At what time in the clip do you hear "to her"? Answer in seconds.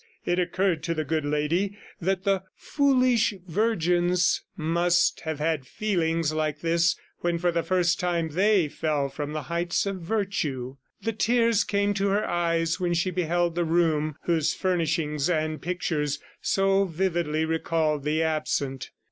11.93-12.27